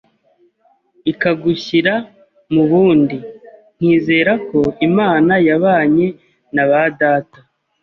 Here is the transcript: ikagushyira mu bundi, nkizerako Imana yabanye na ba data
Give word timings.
ikagushyira 1.11 1.93
mu 2.53 2.63
bundi, 2.69 3.17
nkizerako 3.77 4.59
Imana 4.87 5.33
yabanye 5.47 6.07
na 6.55 6.63
ba 6.69 6.83
data 7.01 7.39